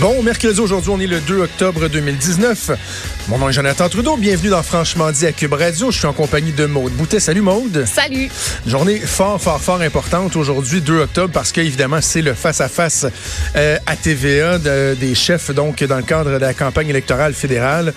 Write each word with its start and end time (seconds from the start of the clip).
Bon 0.00 0.22
mercredi, 0.22 0.58
aujourd'hui, 0.60 0.90
on 0.90 0.98
est 0.98 1.06
le 1.06 1.20
2 1.20 1.38
octobre 1.40 1.88
2019. 1.88 2.70
Mon 3.28 3.38
nom 3.38 3.48
est 3.48 3.52
Jonathan 3.52 3.88
Trudeau. 3.88 4.16
Bienvenue 4.16 4.50
dans 4.50 4.62
Franchement 4.62 5.10
dit 5.12 5.26
à 5.26 5.32
Cube 5.32 5.52
Radio. 5.52 5.90
Je 5.90 5.98
suis 5.98 6.06
en 6.06 6.12
compagnie 6.12 6.52
de 6.52 6.66
Maude 6.66 6.92
Boutet. 6.92 7.20
Salut 7.20 7.42
Maude. 7.42 7.84
Salut. 7.86 8.28
Journée 8.66 8.98
fort, 8.98 9.40
fort, 9.40 9.60
fort 9.60 9.80
importante 9.80 10.34
aujourd'hui, 10.36 10.80
2 10.80 11.00
octobre, 11.00 11.32
parce 11.32 11.52
qu'évidemment, 11.52 12.00
c'est 12.00 12.22
le 12.22 12.34
face-à-face 12.34 13.06
euh, 13.56 13.78
à 13.86 13.96
TVA 13.96 14.58
des 14.58 15.14
chefs, 15.14 15.52
donc 15.52 15.82
dans 15.84 15.96
le 15.96 16.02
cadre 16.02 16.30
de 16.30 16.36
la 16.36 16.54
campagne 16.54 16.88
électorale 16.88 17.32
fédérale. 17.32 17.94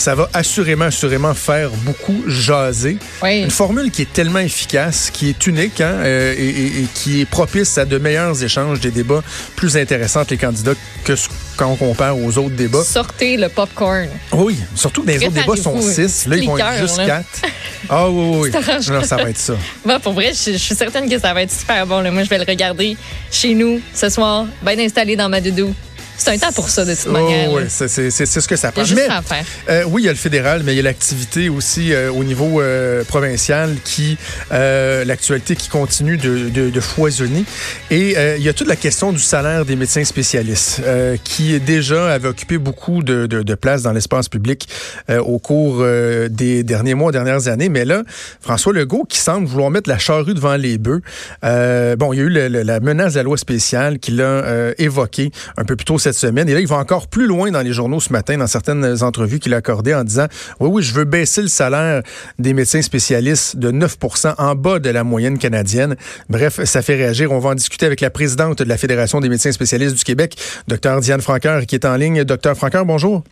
Ça 0.00 0.14
va 0.14 0.30
assurément, 0.32 0.86
assurément 0.86 1.34
faire 1.34 1.68
beaucoup 1.84 2.24
jaser. 2.26 2.96
Oui. 3.22 3.42
Une 3.42 3.50
formule 3.50 3.90
qui 3.90 4.00
est 4.00 4.10
tellement 4.10 4.38
efficace, 4.38 5.10
qui 5.10 5.28
est 5.28 5.46
unique 5.46 5.82
hein, 5.82 5.92
euh, 5.98 6.34
et, 6.38 6.48
et, 6.48 6.86
qui 6.94 7.20
est 7.20 7.26
propice 7.26 7.76
à 7.76 7.84
de 7.84 7.98
meilleurs 7.98 8.42
échanges, 8.42 8.80
des 8.80 8.92
débats 8.92 9.22
plus 9.56 9.76
intéressants 9.76 10.22
les 10.30 10.38
candidats 10.38 10.72
que 11.04 11.16
ce 11.16 11.28
quand 11.60 11.70
on 11.72 11.76
compare 11.76 12.16
aux 12.16 12.38
autres 12.38 12.56
débats. 12.56 12.82
Sortez 12.82 13.36
le 13.36 13.50
popcorn. 13.50 14.08
Oui, 14.32 14.56
surtout 14.74 15.02
que 15.02 15.08
les 15.08 15.18
autres 15.18 15.32
débats 15.32 15.56
sont 15.56 15.78
six. 15.82 16.26
Là, 16.26 16.36
ils 16.36 16.46
vont 16.46 16.56
être 16.56 16.80
juste 16.80 16.96
quatre. 16.96 17.42
Ah 17.90 18.08
oui, 18.08 18.38
oui, 18.44 18.50
oui. 18.54 18.76
Non, 18.90 19.02
ça 19.02 19.16
va 19.16 19.28
être 19.28 19.36
ça. 19.36 19.54
Bon, 19.84 20.00
pour 20.00 20.14
vrai, 20.14 20.32
je, 20.32 20.52
je, 20.52 20.56
suis 20.56 20.74
certaine 20.74 21.06
que 21.06 21.18
ça 21.18 21.34
va 21.34 21.42
être 21.42 21.52
super 21.52 21.86
bon. 21.86 22.00
Là. 22.00 22.10
Moi, 22.10 22.22
je 22.24 22.30
vais 22.30 22.38
le 22.38 22.44
regarder 22.44 22.96
chez 23.30 23.52
nous 23.52 23.80
ce 23.94 24.08
soir, 24.08 24.46
bien 24.62 24.78
installé 24.78 25.16
dans 25.16 25.28
ma 25.28 25.42
doudou. 25.42 25.74
C'est 26.20 26.32
un 26.32 26.38
temps 26.38 26.52
pour 26.52 26.68
ça, 26.68 26.84
de 26.84 26.94
toute 26.94 27.06
manière. 27.06 27.50
Oh, 27.50 27.56
oui, 27.56 27.62
c'est 27.68 27.88
ce 27.88 28.46
que 28.46 28.56
ça 28.56 28.72
prend. 28.72 28.82
Il 28.82 28.90
y 28.90 28.92
a 28.92 28.96
juste 28.96 29.10
à 29.10 29.22
faire. 29.22 29.44
Euh, 29.70 29.84
oui, 29.86 30.02
il 30.02 30.04
y 30.04 30.08
a 30.08 30.12
le 30.12 30.18
fédéral, 30.18 30.60
mais 30.64 30.74
il 30.74 30.76
y 30.76 30.80
a 30.80 30.82
l'activité 30.82 31.48
aussi 31.48 31.94
euh, 31.94 32.12
au 32.12 32.24
niveau 32.24 32.60
euh, 32.60 33.04
provincial 33.04 33.74
qui, 33.84 34.18
l'actualité 34.50 35.56
qui 35.56 35.70
continue 35.70 36.18
de, 36.18 36.50
de, 36.50 36.68
de 36.68 36.80
foisonner. 36.80 37.44
Et 37.90 38.16
il 38.36 38.42
y 38.42 38.50
a 38.50 38.52
toute 38.52 38.68
la 38.68 38.76
question 38.76 39.12
du 39.12 39.18
salaire 39.18 39.64
des 39.64 39.76
médecins 39.76 40.04
spécialistes 40.04 40.82
qui 41.24 41.58
déjà 41.58 42.12
avait 42.12 42.28
occupé 42.28 42.58
beaucoup 42.58 43.02
de, 43.02 43.26
de, 43.26 43.42
de 43.42 43.54
place 43.54 43.82
dans 43.82 43.92
l'espace 43.92 44.28
public 44.28 44.68
au 45.08 45.38
cours 45.38 45.84
des 46.28 46.62
derniers 46.64 46.94
mois, 46.94 47.12
dernières 47.12 47.48
années. 47.48 47.70
Mais 47.70 47.86
là, 47.86 48.02
François 48.42 48.74
Legault 48.74 49.04
qui 49.08 49.18
semble 49.18 49.46
vouloir 49.46 49.70
mettre 49.70 49.88
la 49.88 49.98
charrue 49.98 50.34
devant 50.34 50.56
les 50.56 50.76
bœufs. 50.76 51.00
bon, 51.42 52.12
il 52.12 52.18
y 52.18 52.20
a 52.20 52.24
eu 52.24 52.28
le, 52.28 52.48
le, 52.48 52.62
la 52.62 52.80
menace 52.80 53.14
de 53.14 53.18
la 53.18 53.22
loi 53.22 53.38
spéciale 53.38 53.98
qu'il 53.98 54.20
a 54.20 54.72
évoquée 54.78 55.30
un 55.56 55.64
peu 55.64 55.76
plus 55.76 55.86
tôt 55.86 55.98
cette 55.98 56.09
cette 56.12 56.28
semaine. 56.28 56.48
Et 56.48 56.54
là, 56.54 56.60
il 56.60 56.66
va 56.66 56.76
encore 56.76 57.06
plus 57.06 57.26
loin 57.26 57.50
dans 57.50 57.60
les 57.60 57.72
journaux 57.72 58.00
ce 58.00 58.12
matin, 58.12 58.36
dans 58.36 58.46
certaines 58.46 59.02
entrevues 59.02 59.38
qu'il 59.38 59.54
a 59.54 59.58
accordées, 59.58 59.94
en 59.94 60.04
disant 60.04 60.26
Oui, 60.58 60.68
oui, 60.72 60.82
je 60.82 60.94
veux 60.94 61.04
baisser 61.04 61.42
le 61.42 61.48
salaire 61.48 62.02
des 62.38 62.52
médecins 62.52 62.82
spécialistes 62.82 63.56
de 63.56 63.70
9% 63.70 64.34
en 64.38 64.54
bas 64.54 64.78
de 64.78 64.90
la 64.90 65.04
moyenne 65.04 65.38
canadienne. 65.38 65.96
Bref, 66.28 66.62
ça 66.64 66.82
fait 66.82 66.96
réagir. 66.96 67.32
On 67.32 67.38
va 67.38 67.50
en 67.50 67.54
discuter 67.54 67.86
avec 67.86 68.00
la 68.00 68.10
présidente 68.10 68.58
de 68.58 68.68
la 68.68 68.76
Fédération 68.76 69.20
des 69.20 69.28
médecins 69.28 69.52
spécialistes 69.52 69.96
du 69.96 70.04
Québec, 70.04 70.36
Dr 70.68 71.00
Diane 71.00 71.20
Franqueur, 71.20 71.66
qui 71.66 71.74
est 71.74 71.84
en 71.84 71.96
ligne. 71.96 72.24
Docteur 72.24 72.56
Franqueur, 72.56 72.84
bonjour. 72.84 73.22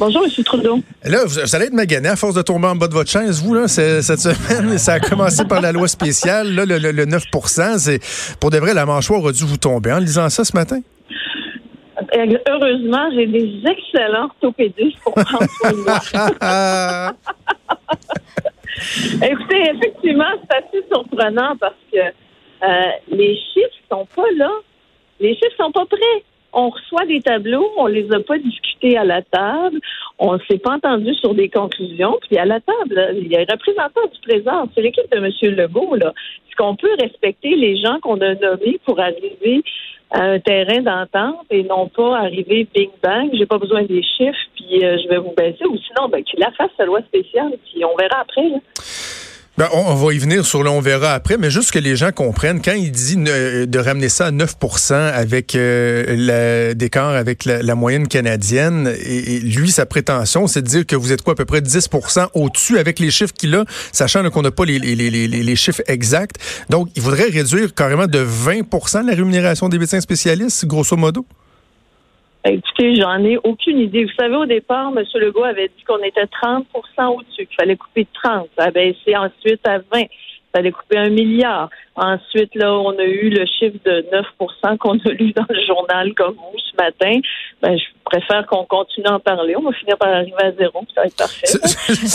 Bonjour, 0.00 0.24
M. 0.24 0.44
Trudeau. 0.44 0.80
Là, 1.04 1.24
vous, 1.26 1.40
vous 1.44 1.54
allez 1.54 1.66
être 1.66 1.74
magané 1.74 2.08
à 2.08 2.16
force 2.16 2.34
de 2.34 2.40
tomber 2.40 2.68
en 2.68 2.74
bas 2.74 2.88
de 2.88 2.94
votre 2.94 3.10
chaise, 3.10 3.42
vous, 3.42 3.52
là, 3.52 3.68
cette 3.68 4.00
semaine. 4.02 4.78
Ça 4.78 4.94
a 4.94 5.00
commencé 5.00 5.44
par 5.44 5.60
la 5.60 5.72
loi 5.72 5.88
spéciale, 5.88 6.54
là, 6.54 6.64
le, 6.64 6.78
le, 6.78 6.90
le 6.90 7.04
9 7.04 7.24
c'est 7.76 8.00
Pour 8.40 8.50
de 8.50 8.56
vrai, 8.56 8.72
la 8.72 8.86
mâchoire 8.86 9.26
a 9.26 9.32
dû 9.32 9.44
vous 9.44 9.58
tomber 9.58 9.92
en 9.92 9.98
lisant 9.98 10.30
ça 10.30 10.42
ce 10.42 10.56
matin? 10.56 10.80
Heureusement, 12.48 13.10
j'ai 13.14 13.26
des 13.26 13.62
excellents 13.66 14.24
orthopédistes 14.24 14.98
pour 15.02 15.14
prendre 15.14 15.48
soin 15.48 15.72
de 15.72 15.76
moi. 15.76 16.00
Écoutez, 19.22 19.62
effectivement, 19.74 20.24
c'est 20.42 20.56
assez 20.56 20.86
surprenant 20.90 21.56
parce 21.60 21.74
que 21.92 21.98
euh, 21.98 22.90
les 23.08 23.36
chiffres 23.36 23.76
sont 23.90 24.06
pas 24.14 24.30
là. 24.36 24.50
Les 25.18 25.34
chiffres 25.34 25.56
sont 25.58 25.72
pas 25.72 25.86
prêts. 25.86 26.24
On 26.52 26.70
reçoit 26.70 27.06
des 27.06 27.20
tableaux, 27.20 27.70
on 27.76 27.86
les 27.86 28.10
a 28.12 28.20
pas 28.20 28.38
discutés 28.38 28.96
à 28.96 29.04
la 29.04 29.22
table, 29.22 29.78
on 30.18 30.36
s'est 30.40 30.58
pas 30.58 30.72
entendu 30.72 31.14
sur 31.14 31.34
des 31.34 31.48
conclusions. 31.48 32.18
Puis 32.28 32.38
à 32.38 32.44
la 32.44 32.60
table, 32.60 33.14
il 33.14 33.28
y 33.28 33.36
a 33.36 33.40
un 33.40 33.44
représentant 33.48 34.06
du 34.12 34.20
présent, 34.20 34.68
c'est 34.74 34.82
l'équipe 34.82 35.08
de 35.12 35.18
M. 35.18 35.54
Legault. 35.54 35.94
Là. 35.94 36.08
Est-ce 36.08 36.56
qu'on 36.56 36.74
peut 36.74 36.92
respecter 37.00 37.54
les 37.54 37.76
gens 37.76 38.00
qu'on 38.00 38.20
a 38.20 38.34
nommés 38.34 38.80
pour 38.84 38.98
arriver 38.98 39.62
à 40.10 40.22
un 40.22 40.40
terrain 40.40 40.80
d'entente 40.82 41.46
et 41.50 41.62
non 41.62 41.88
pas 41.88 42.18
arriver 42.18 42.66
bing 42.74 42.90
bang, 43.02 43.30
j'ai 43.32 43.46
pas 43.46 43.58
besoin 43.58 43.84
des 43.84 44.02
chiffres, 44.02 44.38
puis 44.56 44.84
euh, 44.84 44.98
je 45.02 45.08
vais 45.08 45.18
vous 45.18 45.32
baisser, 45.36 45.64
ou 45.64 45.76
sinon, 45.76 46.08
ben, 46.08 46.22
qu'il 46.24 46.40
la 46.40 46.50
fasse 46.52 46.70
sa 46.76 46.84
loi 46.84 47.00
spéciale, 47.02 47.52
puis 47.64 47.84
on 47.84 47.96
verra 47.96 48.20
après. 48.20 48.48
Là. 48.48 48.58
Ben, 49.60 49.68
on, 49.74 49.94
va 49.94 50.14
y 50.14 50.18
venir 50.18 50.46
sur 50.46 50.62
le 50.62 50.70
on 50.70 50.80
verra 50.80 51.12
après, 51.12 51.36
mais 51.36 51.50
juste 51.50 51.70
que 51.70 51.78
les 51.78 51.94
gens 51.94 52.12
comprennent, 52.12 52.62
quand 52.62 52.72
il 52.72 52.90
dit 52.90 53.16
de 53.18 53.78
ramener 53.78 54.08
ça 54.08 54.28
à 54.28 54.30
9 54.30 54.56
avec 54.90 55.54
euh, 55.54 56.72
d'écart 56.72 57.10
avec 57.10 57.44
la, 57.44 57.74
moyenne 57.74 58.08
canadienne, 58.08 58.90
et, 59.04 59.34
et, 59.34 59.40
lui, 59.40 59.70
sa 59.70 59.84
prétention, 59.84 60.46
c'est 60.46 60.62
de 60.62 60.66
dire 60.66 60.86
que 60.86 60.96
vous 60.96 61.12
êtes 61.12 61.20
quoi, 61.20 61.34
à 61.34 61.36
peu 61.36 61.44
près 61.44 61.60
10% 61.60 62.28
au-dessus 62.32 62.78
avec 62.78 62.98
les 63.00 63.10
chiffres 63.10 63.34
qu'il 63.34 63.54
a, 63.54 63.66
sachant 63.92 64.26
qu'on 64.30 64.40
n'a 64.40 64.50
pas 64.50 64.64
les, 64.64 64.78
les, 64.78 64.94
les, 64.94 65.28
les, 65.28 65.56
chiffres 65.56 65.82
exacts. 65.88 66.36
Donc, 66.70 66.88
il 66.96 67.02
voudrait 67.02 67.28
réduire 67.28 67.74
carrément 67.74 68.06
de 68.06 68.24
20% 68.24 69.04
la 69.04 69.14
rémunération 69.14 69.68
des 69.68 69.78
médecins 69.78 70.00
spécialistes, 70.00 70.64
grosso 70.64 70.96
modo. 70.96 71.26
Écoutez, 72.44 72.94
j'en 72.96 73.22
ai 73.22 73.36
aucune 73.44 73.80
idée. 73.80 74.04
Vous 74.04 74.14
savez, 74.18 74.34
au 74.34 74.46
départ, 74.46 74.92
M. 74.96 75.04
Legault 75.14 75.44
avait 75.44 75.68
dit 75.68 75.84
qu'on 75.84 76.02
était 76.02 76.24
30% 76.24 76.64
au-dessus, 77.08 77.46
qu'il 77.46 77.56
fallait 77.58 77.76
couper 77.76 78.06
30. 78.14 78.48
Ça 78.56 78.64
a 78.64 78.70
baissé 78.70 79.14
ensuite 79.14 79.66
à 79.66 79.78
20. 79.78 79.84
Il 80.00 80.06
fallait 80.56 80.72
couper 80.72 80.96
un 80.96 81.10
milliard. 81.10 81.68
Ensuite, 81.96 82.54
là, 82.54 82.72
on 82.74 82.98
a 82.98 83.04
eu 83.04 83.28
le 83.28 83.44
chiffre 83.44 83.76
de 83.84 84.06
9% 84.40 84.78
qu'on 84.78 84.98
a 84.98 85.10
lu 85.10 85.32
dans 85.32 85.44
le 85.50 85.66
journal 85.66 86.14
comme 86.14 86.34
vous 86.34 86.58
ce 86.58 86.76
matin. 86.76 87.20
Ben, 87.60 87.78
je 87.78 87.84
préfère 88.04 88.46
qu'on 88.46 88.64
continue 88.64 89.06
à 89.06 89.16
en 89.16 89.20
parler. 89.20 89.54
On 89.56 89.62
va 89.62 89.72
finir 89.72 89.98
par 89.98 90.08
arriver 90.08 90.32
à 90.42 90.50
zéro, 90.52 90.80
ça 90.94 91.02
va 91.02 91.06
être 91.08 91.16
parfait. 91.16 91.46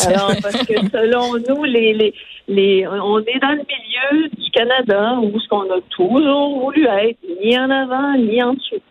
Alors, 0.07 0.31
parce 0.41 0.65
que 0.65 0.73
selon 0.91 1.37
nous, 1.47 1.63
les, 1.65 1.93
les, 1.93 2.13
les, 2.47 2.87
on 2.87 3.19
est 3.19 3.39
dans 3.39 3.51
le 3.51 3.63
milieu 3.63 4.27
du 4.29 4.51
Canada 4.51 5.19
où 5.21 5.39
ce 5.39 5.47
qu'on 5.47 5.69
a 5.71 5.79
toujours 5.91 6.59
voulu 6.59 6.87
être, 6.87 7.19
ni 7.43 7.57
en 7.57 7.69
avant, 7.69 8.17
ni 8.17 8.41
en 8.41 8.53
dessous. 8.53 8.81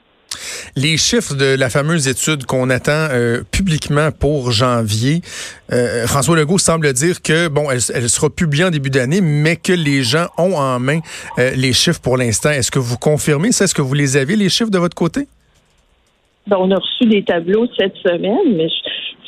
Les 0.76 0.96
chiffres 0.96 1.36
de 1.36 1.56
la 1.56 1.70
fameuse 1.70 2.08
étude 2.08 2.46
qu'on 2.46 2.68
attend 2.68 3.06
euh, 3.12 3.42
publiquement 3.52 4.10
pour 4.10 4.50
janvier, 4.50 5.20
euh, 5.72 6.04
François 6.08 6.36
Legault 6.36 6.58
semble 6.58 6.92
dire 6.92 7.22
que 7.22 7.46
bon, 7.46 7.70
elle, 7.70 7.78
elle 7.94 8.08
sera 8.08 8.28
publiée 8.28 8.64
en 8.64 8.70
début 8.70 8.90
d'année, 8.90 9.20
mais 9.20 9.54
que 9.54 9.72
les 9.72 10.02
gens 10.02 10.26
ont 10.36 10.56
en 10.56 10.80
main 10.80 10.98
euh, 11.38 11.52
les 11.54 11.72
chiffres 11.72 12.00
pour 12.00 12.16
l'instant. 12.16 12.50
Est-ce 12.50 12.72
que 12.72 12.80
vous 12.80 12.98
confirmez 12.98 13.52
ça? 13.52 13.66
Est-ce 13.66 13.74
que 13.74 13.82
vous 13.82 13.94
les 13.94 14.16
avez 14.16 14.34
les 14.34 14.48
chiffres 14.48 14.72
de 14.72 14.78
votre 14.78 14.96
côté? 14.96 15.28
Ben, 16.48 16.56
On 16.58 16.68
a 16.72 16.76
reçu 16.76 17.06
des 17.06 17.22
tableaux 17.22 17.68
cette 17.78 17.94
semaine, 17.98 18.56
mais 18.56 18.68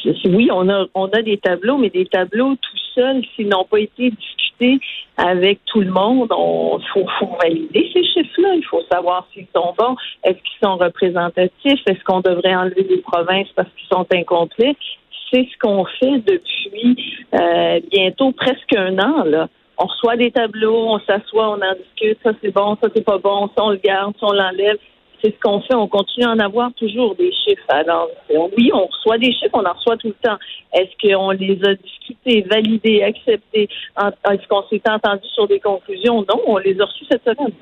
je, 0.04 0.28
oui, 0.28 0.48
on 0.52 0.68
a 0.68 0.86
on 0.94 1.06
a 1.06 1.22
des 1.22 1.38
tableaux, 1.38 1.78
mais 1.78 1.90
des 1.90 2.06
tableaux 2.06 2.56
tout 2.56 2.78
seuls, 2.92 3.22
s'ils 3.36 3.48
n'ont 3.48 3.64
pas 3.70 3.78
été 3.78 4.12
avec 5.16 5.60
tout 5.66 5.80
le 5.80 5.90
monde, 5.90 6.28
faut, 6.92 7.06
faut, 7.18 7.36
valider 7.42 7.90
ces 7.92 8.04
chiffres-là. 8.04 8.54
Il 8.54 8.64
faut 8.64 8.82
savoir 8.90 9.26
s'ils 9.32 9.46
sont 9.54 9.74
bons, 9.78 9.96
est-ce 10.24 10.34
qu'ils 10.36 10.60
sont 10.62 10.76
représentatifs, 10.76 11.80
est-ce 11.86 12.02
qu'on 12.04 12.20
devrait 12.20 12.54
enlever 12.54 12.82
des 12.82 12.98
provinces 12.98 13.48
parce 13.54 13.68
qu'ils 13.76 13.88
sont 13.88 14.06
incomplets? 14.12 14.76
C'est 15.32 15.46
ce 15.52 15.58
qu'on 15.60 15.84
fait 15.84 16.18
depuis 16.18 16.96
euh, 17.34 17.80
bientôt 17.90 18.32
presque 18.32 18.74
un 18.76 18.98
an. 18.98 19.24
Là. 19.24 19.48
On 19.78 19.86
reçoit 19.86 20.16
des 20.16 20.30
tableaux, 20.30 20.86
on 20.88 21.00
s'assoit, 21.00 21.50
on 21.50 21.60
en 21.60 21.74
discute, 21.74 22.18
ça 22.22 22.30
c'est 22.42 22.52
bon, 22.52 22.76
ça 22.82 22.88
c'est 22.94 23.04
pas 23.04 23.18
bon, 23.18 23.48
ça 23.56 23.64
on 23.64 23.70
le 23.70 23.76
garde, 23.76 24.14
ça 24.18 24.26
on 24.26 24.32
l'enlève 24.32 24.78
c'est 25.22 25.34
ce 25.34 25.40
qu'on 25.40 25.60
fait. 25.60 25.74
On 25.74 25.88
continue 25.88 26.26
à 26.26 26.30
en 26.30 26.38
avoir 26.38 26.72
toujours 26.74 27.14
des 27.14 27.32
chiffres. 27.32 27.64
Alors, 27.68 28.08
oui, 28.56 28.70
on 28.72 28.86
reçoit 28.86 29.18
des 29.18 29.32
chiffres, 29.32 29.54
on 29.54 29.64
en 29.64 29.72
reçoit 29.72 29.96
tout 29.96 30.08
le 30.08 30.28
temps. 30.28 30.36
Est-ce 30.72 30.92
qu'on 31.00 31.30
les 31.30 31.58
a 31.64 31.74
discutés, 31.74 32.42
validés, 32.42 33.02
acceptés? 33.02 33.68
Est-ce 33.98 34.48
qu'on 34.48 34.62
s'est 34.68 34.82
entendu 34.88 35.26
sur 35.34 35.46
des 35.48 35.60
conclusions? 35.60 36.24
Non, 36.28 36.42
on 36.46 36.58
les 36.58 36.80
a 36.80 36.84
reçus 36.84 37.06
cette 37.10 37.24
semaine. 37.24 37.52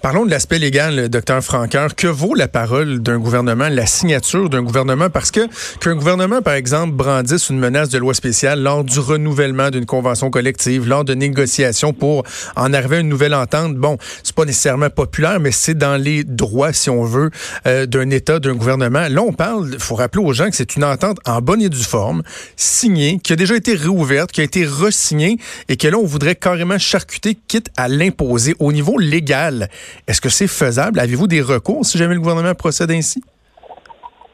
Parlons 0.00 0.24
de 0.24 0.30
l'aspect 0.30 0.58
légal, 0.58 1.08
docteur 1.08 1.42
Franqueur. 1.42 1.94
Que 1.94 2.06
vaut 2.06 2.34
la 2.34 2.48
parole 2.48 3.00
d'un 3.00 3.18
gouvernement, 3.18 3.68
la 3.68 3.86
signature 3.86 4.48
d'un 4.48 4.62
gouvernement? 4.62 5.10
Parce 5.10 5.30
que 5.30 5.40
qu'un 5.80 5.94
gouvernement, 5.94 6.40
par 6.42 6.54
exemple, 6.54 6.94
brandisse 6.94 7.50
une 7.50 7.58
menace 7.58 7.88
de 7.90 7.98
loi 7.98 8.14
spéciale 8.14 8.62
lors 8.62 8.84
du 8.84 8.98
renouvellement 8.98 9.70
d'une 9.70 9.86
convention 9.86 10.30
collective, 10.30 10.88
lors 10.88 11.04
de 11.04 11.14
négociations 11.14 11.92
pour 11.92 12.24
en 12.56 12.72
arriver 12.72 12.96
à 12.96 13.00
une 13.00 13.08
nouvelle 13.08 13.34
entente, 13.34 13.76
bon, 13.76 13.98
c'est 14.22 14.34
pas 14.34 14.44
nécessairement 14.44 14.90
populaire, 14.90 15.38
mais 15.40 15.52
c'est 15.52 15.74
dans 15.74 15.96
les 15.96 16.24
droits, 16.24 16.72
si 16.72 16.90
on 16.90 17.04
veut, 17.04 17.30
euh, 17.66 17.86
d'un 17.86 18.10
État, 18.10 18.38
d'un 18.38 18.54
gouvernement. 18.54 19.06
Là, 19.08 19.22
on 19.22 19.32
parle, 19.32 19.70
il 19.72 19.78
faut 19.78 19.94
rappeler 19.94 20.24
aux 20.24 20.32
gens 20.32 20.48
que 20.48 20.56
c'est 20.56 20.76
une 20.76 20.84
entente 20.84 21.18
en 21.26 21.40
bonne 21.40 21.60
et 21.60 21.68
due 21.68 21.82
forme, 21.82 22.22
signée, 22.56 23.20
qui 23.22 23.32
a 23.32 23.36
déjà 23.36 23.56
été 23.56 23.74
réouverte, 23.74 24.32
qui 24.32 24.40
a 24.40 24.44
été 24.44 24.64
re-signée, 24.64 25.38
et 25.68 25.76
que 25.76 25.88
là, 25.88 25.98
on 25.98 26.06
voudrait 26.06 26.36
carrément 26.36 26.78
charcuter, 26.78 27.36
quitte 27.46 27.68
à 27.76 27.88
l'imposer 27.88 28.54
au 28.58 28.72
niveau 28.72 28.98
légal. 28.98 29.68
Est-ce 30.06 30.20
que 30.20 30.28
c'est 30.28 30.48
faisable? 30.48 30.98
Avez-vous 30.98 31.26
des 31.26 31.42
recours 31.42 31.84
si 31.84 31.98
jamais 31.98 32.14
le 32.14 32.20
gouvernement 32.20 32.54
procède 32.54 32.90
ainsi? 32.90 33.22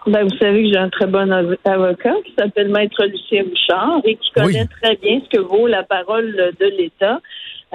Ben, 0.06 0.24
vous 0.24 0.36
savez 0.38 0.62
que 0.62 0.68
j'ai 0.70 0.78
un 0.78 0.88
très 0.88 1.06
bon 1.06 1.30
avocat 1.64 2.14
qui 2.24 2.34
s'appelle 2.38 2.68
Maître 2.68 3.04
Lucien 3.04 3.44
Bouchard 3.44 4.00
et 4.04 4.16
qui 4.16 4.30
connaît 4.30 4.62
oui. 4.62 4.68
très 4.82 4.96
bien 4.96 5.20
ce 5.24 5.36
que 5.36 5.42
vaut 5.42 5.66
la 5.66 5.82
parole 5.82 6.54
de 6.58 6.66
l'État. 6.66 7.20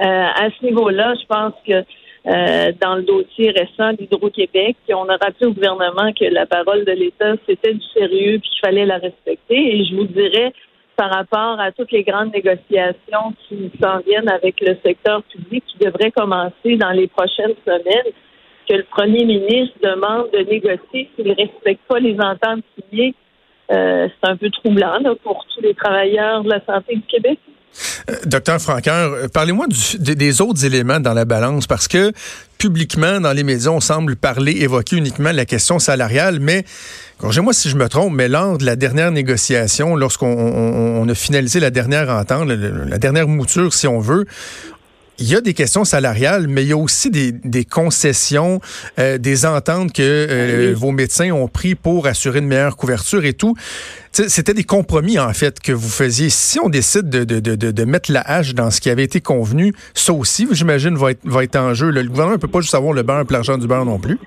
Euh, 0.00 0.04
à 0.04 0.48
ce 0.58 0.64
niveau-là, 0.64 1.14
je 1.20 1.26
pense 1.26 1.54
que 1.66 1.84
euh, 2.26 2.72
dans 2.80 2.96
le 2.96 3.02
dossier 3.02 3.50
récent 3.50 3.92
d'Hydro-Québec. 3.92 4.76
On 4.88 5.08
a 5.10 5.16
rappelé 5.18 5.44
au 5.44 5.52
gouvernement 5.52 6.10
que 6.18 6.24
la 6.24 6.46
parole 6.46 6.86
de 6.86 6.92
l'État, 6.92 7.34
c'était 7.46 7.74
du 7.74 7.84
sérieux 7.92 8.38
puis 8.38 8.48
qu'il 8.48 8.60
fallait 8.64 8.86
la 8.86 8.96
respecter. 8.96 9.76
Et 9.76 9.84
je 9.84 9.94
vous 9.94 10.06
dirais, 10.06 10.54
par 10.96 11.10
rapport 11.10 11.60
à 11.60 11.72
toutes 11.72 11.92
les 11.92 12.02
grandes 12.02 12.32
négociations 12.32 13.34
qui 13.48 13.70
s'en 13.82 13.98
viennent 14.00 14.28
avec 14.28 14.60
le 14.60 14.76
secteur 14.84 15.22
public 15.24 15.64
qui 15.66 15.78
devraient 15.78 16.12
commencer 16.12 16.76
dans 16.76 16.90
les 16.90 17.08
prochaines 17.08 17.54
semaines, 17.64 18.12
que 18.68 18.74
le 18.74 18.84
premier 18.84 19.24
ministre 19.24 19.76
demande 19.82 20.30
de 20.32 20.38
négocier 20.38 21.10
s'il 21.14 21.26
ne 21.26 21.34
respecte 21.34 21.82
pas 21.88 21.98
les 21.98 22.18
ententes 22.20 22.64
signées, 22.78 23.14
euh, 23.70 24.08
c'est 24.08 24.30
un 24.30 24.36
peu 24.36 24.50
troublant 24.50 24.98
pour 25.22 25.44
tous 25.54 25.60
les 25.62 25.74
travailleurs 25.74 26.44
de 26.44 26.50
la 26.50 26.64
santé 26.64 26.96
du 26.96 27.02
Québec. 27.02 27.38
Euh, 28.10 28.16
docteur 28.26 28.60
Franqueur, 28.60 29.12
euh, 29.12 29.28
parlez-moi 29.28 29.66
des 29.98 30.40
autres 30.42 30.64
éléments 30.64 31.00
dans 31.00 31.14
la 31.14 31.24
balance 31.24 31.66
parce 31.66 31.88
que 31.88 32.12
publiquement, 32.58 33.20
dans 33.20 33.32
les 33.32 33.44
médias, 33.44 33.70
on 33.70 33.80
semble 33.80 34.16
parler, 34.16 34.52
évoquer 34.60 34.96
uniquement 34.96 35.32
la 35.32 35.46
question 35.46 35.78
salariale, 35.78 36.38
mais, 36.38 36.64
corrigez-moi 37.18 37.52
si 37.54 37.70
je 37.70 37.76
me 37.76 37.88
trompe, 37.88 38.12
mais 38.12 38.28
lors 38.28 38.58
de 38.58 38.64
la 38.66 38.76
dernière 38.76 39.10
négociation, 39.10 39.96
lorsqu'on 39.96 41.08
a 41.08 41.14
finalisé 41.14 41.60
la 41.60 41.70
dernière 41.70 42.10
entente, 42.10 42.48
la 42.48 42.98
dernière 42.98 43.28
mouture, 43.28 43.72
si 43.72 43.86
on 43.86 44.00
veut, 44.00 44.26
il 45.18 45.30
y 45.30 45.36
a 45.36 45.40
des 45.40 45.54
questions 45.54 45.84
salariales, 45.84 46.46
mais 46.48 46.62
il 46.62 46.68
y 46.68 46.72
a 46.72 46.76
aussi 46.76 47.10
des, 47.10 47.64
concessions, 47.64 48.60
euh, 48.98 49.18
des 49.18 49.46
ententes 49.46 49.92
que 49.92 50.02
euh, 50.02 50.72
ah 50.72 50.78
vos 50.78 50.90
médecins 50.90 51.30
ont 51.30 51.48
pris 51.48 51.74
pour 51.74 52.06
assurer 52.06 52.40
une 52.40 52.46
meilleure 52.46 52.76
couverture 52.76 53.24
et 53.24 53.32
tout. 53.32 53.54
C'était 54.10 54.54
des 54.54 54.64
compromis, 54.64 55.18
en 55.18 55.32
fait, 55.32 55.60
que 55.60 55.72
vous 55.72 55.88
faisiez. 55.88 56.28
Si 56.30 56.60
on 56.60 56.68
décide 56.68 57.10
de, 57.10 57.24
de, 57.24 57.40
de, 57.40 57.70
de, 57.70 57.84
mettre 57.84 58.12
la 58.12 58.20
hache 58.20 58.54
dans 58.54 58.70
ce 58.70 58.80
qui 58.80 58.88
avait 58.88 59.02
été 59.02 59.20
convenu, 59.20 59.72
ça 59.92 60.12
aussi, 60.12 60.46
j'imagine, 60.52 60.94
va 60.94 61.10
être, 61.10 61.24
va 61.24 61.42
être 61.42 61.56
en 61.56 61.74
jeu. 61.74 61.90
Le 61.90 62.04
gouvernement 62.04 62.36
ne 62.36 62.40
peut 62.40 62.48
pas 62.48 62.60
juste 62.60 62.74
avoir 62.74 62.92
le 62.92 63.02
beurre 63.02 63.22
et 63.28 63.32
l'argent 63.32 63.58
du 63.58 63.66
beurre 63.66 63.84
non 63.84 63.98
plus. 63.98 64.18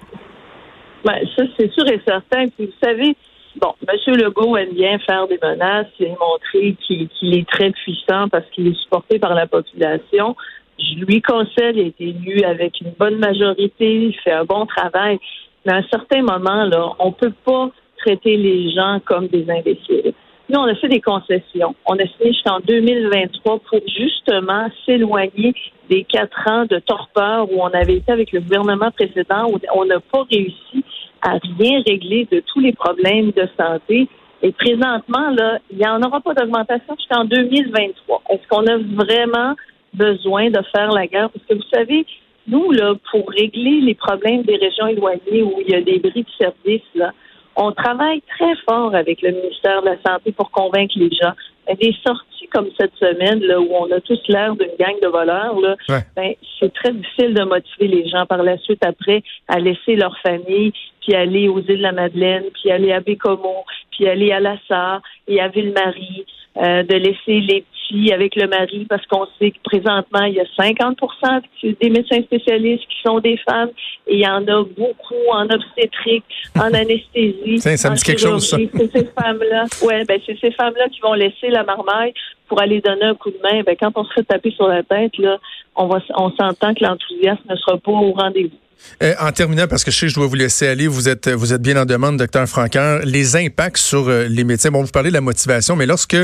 Ben, 1.06 1.19
ça, 1.38 1.44
c'est 1.57 1.72
sûr 1.72 1.88
et 1.88 2.01
certain. 2.06 2.50
Puis, 2.50 2.66
vous 2.66 2.86
savez, 2.86 3.16
bon, 3.62 3.74
M. 3.88 4.16
Legault 4.16 4.57
aime 4.57 4.74
bien 4.74 5.00
faire 5.00 5.25
des 5.28 5.40
menaces 5.42 5.88
et 6.01 6.10
montrer 6.10 6.75
qu'il 6.86 7.33
est 7.33 7.48
très 7.48 7.72
puissant 7.72 8.28
parce 8.30 8.45
qu'il 8.51 8.68
est 8.68 8.78
supporté 8.81 9.19
par 9.19 9.33
la 9.33 9.48
population. 9.48 10.36
Je 10.79 11.06
lui 11.06 11.21
conseille, 11.21 11.74
il 11.75 11.79
a 11.79 11.88
été 11.88 12.03
élu 12.09 12.44
avec 12.44 12.79
une 12.81 12.91
bonne 12.97 13.18
majorité, 13.18 14.06
il 14.06 14.15
fait 14.24 14.31
un 14.31 14.45
bon 14.45 14.65
travail. 14.65 15.19
Mais 15.65 15.74
à 15.74 15.77
un 15.77 15.83
certain 15.89 16.21
moment, 16.21 16.65
là, 16.65 16.94
on 17.00 17.12
peut 17.12 17.33
pas 17.45 17.69
traiter 17.97 18.38
les 18.38 18.71
gens 18.71 19.00
comme 19.06 19.27
des 19.27 19.50
imbéciles. 19.50 20.13
Nous, 20.50 20.59
on 20.59 20.63
a 20.63 20.75
fait 20.75 20.88
des 20.88 21.01
concessions. 21.01 21.75
On 21.85 21.95
a 21.95 22.07
signé 22.07 22.31
jusqu'en 22.31 22.59
2023 22.62 23.59
pour 23.69 23.81
justement 23.85 24.68
s'éloigner 24.85 25.53
des 25.89 26.06
quatre 26.06 26.47
ans 26.47 26.65
de 26.65 26.80
torpeur 26.80 27.51
où 27.51 27.62
on 27.62 27.68
avait 27.68 27.95
été 27.95 28.12
avec 28.12 28.31
le 28.31 28.39
gouvernement 28.39 28.91
précédent, 28.91 29.50
où 29.51 29.59
on 29.73 29.85
n'a 29.85 30.00
pas 30.00 30.23
réussi 30.31 30.85
à 31.21 31.38
rien 31.59 31.81
régler 31.85 32.27
de 32.31 32.41
tous 32.45 32.62
les 32.62 32.71
problèmes 32.71 33.31
de 33.31 33.47
santé. 33.57 34.07
Et 34.41 34.51
présentement, 34.53 35.31
là, 35.31 35.59
il 35.71 35.80
n'y 35.80 35.88
en 35.88 36.01
aura 36.01 36.21
pas 36.21 36.33
d'augmentation 36.33 36.95
jusqu'en 36.97 37.25
2023. 37.25 38.21
Est-ce 38.30 38.47
qu'on 38.47 38.68
a 38.68 38.77
vraiment 38.77 39.53
besoin 39.94 40.50
de 40.50 40.60
faire 40.75 40.92
la 40.92 41.07
guerre. 41.07 41.30
Parce 41.30 41.45
que 41.45 41.56
vous 41.56 41.69
savez, 41.74 42.06
nous, 42.48 42.72
là, 42.72 42.94
pour 43.12 43.30
régler 43.30 43.81
les 43.81 43.95
problèmes 43.95 44.44
des 44.44 44.56
régions 44.56 44.88
éloignées 44.88 45.44
où 45.44 45.62
il 45.62 45.69
y 45.69 45.75
a 45.75 45.81
des 45.81 46.00
bris 46.00 46.24
de 46.24 46.30
services, 46.38 46.81
là, 46.95 47.12
on 47.57 47.72
travaille 47.72 48.22
très 48.38 48.56
fort 48.69 48.94
avec 48.94 49.22
le 49.22 49.31
ministère 49.31 49.81
de 49.81 49.88
la 49.88 49.98
Santé 50.06 50.31
pour 50.31 50.51
convaincre 50.51 50.94
les 50.95 51.10
gens. 51.10 51.34
Des 51.81 51.94
sorties 52.06 52.48
comme 52.54 52.69
cette 52.80 52.95
semaine, 52.95 53.39
là, 53.42 53.60
où 53.60 53.68
on 53.72 53.92
a 53.92 54.00
tous 54.00 54.22
l'air 54.30 54.56
d'une 54.56 54.72
gang 54.80 54.95
de 55.01 55.07
voleurs, 55.07 55.60
là, 55.60 55.75
ben, 56.16 56.33
c'est 56.60 56.72
très 56.72 56.94
difficile 56.94 57.33
de 57.33 57.44
motiver 57.44 57.88
les 57.88 58.07
gens 58.07 58.25
par 58.25 58.44
la 58.44 58.57
suite 58.60 58.86
après 58.86 59.24
à 59.48 59.60
laisser 59.60 59.95
leur 59.95 60.16
famille, 60.19 60.72
puis 61.01 61.16
aller 61.16 61.50
aux 61.50 61.60
îles 61.60 61.78
de 61.78 61.81
la 61.81 61.92
Madeleine, 61.92 62.44
puis 62.54 62.72
aller 62.72 62.94
à 62.94 63.01
Bécomo, 63.01 63.66
puis 63.92 64.07
aller 64.07 64.31
à 64.31 64.40
La 64.40 64.57
Sarre 64.68 65.01
et 65.28 65.42
à 65.42 65.48
Ville-Marie, 65.48 66.25
euh, 66.57 66.83
de 66.83 66.95
laisser 66.95 67.42
les 67.42 67.66
avec 68.12 68.36
le 68.36 68.48
mari 68.48 68.86
parce 68.89 69.06
qu'on 69.07 69.25
sait 69.39 69.51
que 69.51 69.57
présentement, 69.63 70.24
il 70.24 70.34
y 70.34 70.39
a 70.39 70.45
50% 70.60 71.42
des 71.63 71.89
médecins 71.89 72.22
spécialistes 72.22 72.84
qui 72.88 73.01
sont 73.06 73.19
des 73.19 73.38
femmes 73.50 73.69
et 74.07 74.16
il 74.16 74.19
y 74.19 74.28
en 74.28 74.45
a 74.48 74.63
beaucoup 74.63 75.16
en 75.31 75.50
obstétrique, 75.50 76.24
en 76.56 76.74
anesthésie. 76.74 77.60
ça, 77.60 77.89
me 77.89 77.95
dit 77.95 78.04
quelque 78.04 78.22
chose, 78.22 78.48
ça. 78.48 78.57
C'est 78.57 78.92
ces 78.92 79.06
femmes-là. 79.06 79.66
Ouais, 79.84 80.04
ben, 80.06 80.19
c'est 80.25 80.38
ces 80.39 80.51
femmes-là 80.51 80.89
qui 80.89 81.00
vont 81.01 81.13
laisser 81.13 81.50
la 81.50 81.63
marmaille 81.63 82.13
pour 82.48 82.62
aller 82.62 82.81
donner 82.81 83.06
un 83.06 83.16
coup 83.16 83.31
de 83.31 83.39
main. 83.44 83.63
Ben, 83.63 83.75
quand 83.80 83.92
on 83.95 84.04
se 84.04 84.13
fait 84.13 84.24
taper 84.24 84.51
sur 84.51 84.68
la 84.68 84.83
tête, 84.83 85.18
là, 85.18 85.38
on 85.75 85.88
va, 85.88 86.00
on 86.16 86.31
s'entend 86.31 86.74
que 86.74 86.83
l'enthousiasme 86.83 87.44
ne 87.50 87.56
sera 87.56 87.78
pas 87.78 87.92
au 87.92 88.12
rendez-vous. 88.12 88.57
Euh, 89.03 89.13
en 89.19 89.31
terminant, 89.31 89.68
parce 89.68 89.83
que 89.83 89.91
je 89.91 89.97
sais 89.97 90.06
que 90.07 90.09
je 90.09 90.15
dois 90.15 90.25
vous 90.25 90.35
laisser 90.35 90.68
aller, 90.68 90.88
vous 90.88 91.07
êtes, 91.07 91.29
vous 91.29 91.53
êtes 91.53 91.62
bien 91.62 91.77
en 91.77 91.85
demande, 91.85 92.18
docteur 92.18 92.47
Franqueur, 92.47 93.01
les 93.03 93.35
impacts 93.35 93.77
sur 93.77 94.07
euh, 94.07 94.27
les 94.27 94.44
médecins. 94.44 94.71
Bon, 94.71 94.81
vous 94.81 94.91
parlez 94.91 95.09
de 95.09 95.13
la 95.13 95.21
motivation, 95.21 95.75
mais 95.75 95.85
lorsque, 95.85 96.18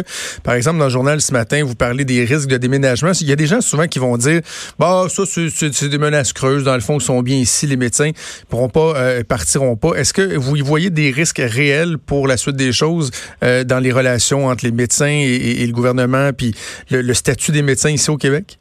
par 0.43 0.55
exemple, 0.55 0.79
dans 0.79 0.85
le 0.85 0.89
journal 0.89 1.21
ce 1.21 1.33
matin, 1.33 1.63
vous 1.63 1.75
parlez 1.75 2.03
des 2.03 2.25
risques 2.25 2.49
de 2.49 2.57
déménagement, 2.57 3.11
il 3.21 3.27
y 3.27 3.31
a 3.31 3.35
des 3.35 3.45
gens 3.45 3.61
souvent 3.61 3.87
qui 3.87 3.99
vont 3.99 4.17
dire, 4.17 4.41
bah, 4.79 5.05
ça, 5.09 5.23
c'est 5.25 5.89
des 5.89 5.97
menaces 5.97 6.33
creuses. 6.33 6.63
Dans 6.63 6.73
le 6.73 6.81
fond, 6.81 6.97
ils 6.97 7.03
sont 7.03 7.21
bien 7.21 7.37
ici, 7.37 7.67
les 7.67 7.77
médecins 7.77 8.11
pourront 8.49 8.69
pas, 8.69 8.95
euh, 8.95 9.23
partiront 9.23 9.75
pas. 9.75 9.93
Est-ce 9.93 10.13
que 10.13 10.35
vous 10.35 10.55
y 10.55 10.61
voyez 10.61 10.89
des 10.89 11.11
risques 11.11 11.43
réels 11.43 11.97
pour 11.97 12.27
la 12.27 12.37
suite 12.37 12.55
des 12.55 12.71
choses 12.71 13.11
dans 13.41 13.79
les 13.81 13.91
relations 13.91 14.47
entre 14.47 14.65
les 14.65 14.71
médecins 14.71 15.05
et, 15.05 15.65
le 15.65 15.73
gouvernement, 15.73 16.31
puis 16.33 16.55
le 16.89 17.13
statut 17.13 17.51
des 17.51 17.61
médecins 17.61 17.89
ici 17.89 18.09
au 18.09 18.17
Québec? 18.17 18.57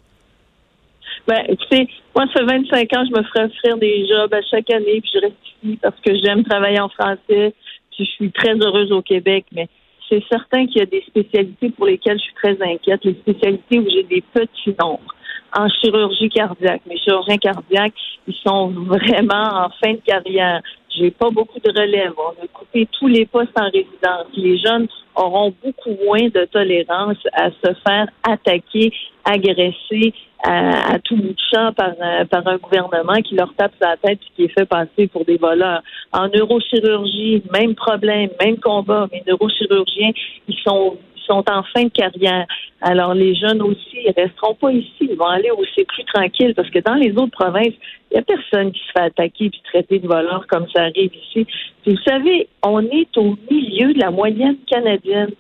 Ben, 1.27 1.39
écoutez, 1.49 1.89
moi, 2.15 2.27
ça 2.27 2.41
fait 2.41 2.45
25 2.45 2.97
ans, 2.97 3.05
je 3.07 3.19
me 3.19 3.25
ferai 3.25 3.45
offrir 3.45 3.77
des 3.79 4.07
jobs 4.07 4.33
à 4.35 4.43
chaque 4.43 4.71
année, 4.71 5.01
puis 5.01 5.11
je 5.15 5.21
reste 5.21 5.37
ici 5.63 5.79
parce 5.81 5.99
que 6.01 6.15
j'aime 6.23 6.45
travailler 6.45 6.81
en 6.81 6.89
français, 6.89 7.55
puis 7.91 8.05
je 8.05 8.11
suis 8.11 8.33
très 8.33 8.55
heureuse 8.55 8.93
au 8.93 9.03
Québec, 9.03 9.47
mais 9.53 9.69
c'est 10.09 10.23
certain 10.31 10.67
qu'il 10.67 10.79
y 10.79 10.83
a 10.83 10.87
des 10.87 11.03
spécialités 11.07 11.71
pour 11.71 11.87
lesquelles 11.87 12.19
je 12.19 12.25
suis 12.25 12.35
très 12.35 12.61
inquiète, 12.63 13.05
les 13.05 13.15
spécialités 13.15 13.79
où 13.79 13.89
j'ai 13.89 14.03
des 14.03 14.23
petits 14.33 14.77
nombres. 14.79 15.15
En 15.57 15.69
chirurgie 15.69 16.29
cardiaque, 16.29 16.83
mes 16.87 16.99
chirurgiens 16.99 17.39
cardiaques, 17.39 17.95
ils 18.27 18.35
sont 18.47 18.69
vraiment 18.71 19.65
en 19.65 19.71
fin 19.83 19.93
de 19.93 20.01
carrière. 20.05 20.61
J'ai 20.91 21.11
pas 21.11 21.31
beaucoup 21.31 21.59
de 21.61 21.71
relève. 21.71 22.13
On 22.17 22.45
a 22.45 22.47
coupé 22.53 22.87
tous 22.99 23.09
les 23.09 23.27
postes 23.27 23.59
en 23.59 23.71
résidence. 23.71 24.27
Les 24.35 24.59
jeunes 24.59 24.89
auront 25.15 25.55
beaucoup 25.63 25.97
moins 26.05 26.29
de 26.29 26.45
tolérance 26.47 27.19
à 27.33 27.51
se 27.51 27.73
faire 27.87 28.07
attaquer, 28.23 28.93
agresser 29.25 30.13
à, 30.45 30.99
tout 31.05 31.17
bout 31.17 31.35
de 31.35 31.41
champ 31.55 31.73
par, 31.73 31.93
euh, 32.01 32.25
par 32.25 32.47
un 32.49 32.57
gouvernement 32.57 33.21
qui 33.23 33.37
leur 33.37 33.55
tape 33.55 33.73
sa 33.81 33.97
tête 33.97 34.19
et 34.21 34.35
qui 34.35 34.45
est 34.45 34.49
fait 34.49 34.67
passer 34.67 35.07
pour 35.07 35.25
des 35.25 35.37
voleurs. 35.37 35.83
En 36.13 36.29
neurochirurgie, 36.29 37.43
même 37.53 37.75
problème, 37.77 38.31
même 38.45 38.59
combat. 38.59 39.07
Les 39.13 39.23
neurochirurgiens, 39.27 40.11
ils 40.49 40.59
sont 40.67 40.97
sont 41.27 41.45
en 41.49 41.63
fin 41.75 41.85
de 41.85 41.91
carrière. 41.91 42.47
Alors, 42.81 43.15
les 43.15 43.35
jeunes 43.35 43.63
aussi, 43.63 43.92
ils 44.05 44.13
resteront 44.17 44.55
pas 44.55 44.71
ici. 44.73 44.93
Ils 45.01 45.17
vont 45.17 45.27
aller 45.27 45.51
où 45.51 45.63
c'est 45.77 45.87
plus 45.87 46.05
tranquille 46.05 46.55
parce 46.55 46.71
que 46.71 46.79
dans 46.81 46.95
les 46.95 47.13
autres 47.13 47.33
provinces, 47.33 47.75
il 48.11 48.15
n'y 48.15 48.19
a 48.19 48.23
personne 48.23 48.73
qui 48.73 48.81
se 48.81 48.93
fait 48.93 49.05
attaquer 49.05 49.51
puis 49.51 49.63
traiter 49.65 49.99
de 49.99 50.07
voleur 50.07 50.47
comme 50.49 50.67
ça 50.75 50.83
arrive 50.83 51.11
ici. 51.15 51.47
Puis, 51.83 51.95
vous 51.95 52.03
savez, 52.07 52.49
on 52.63 52.81
est 52.81 53.17
au 53.17 53.37
milieu 53.51 53.93
de 53.95 53.99
la 53.99 54.11
moyenne 54.11 54.57
canadienne. 54.71 55.31